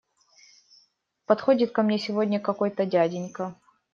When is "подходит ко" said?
1.27-1.83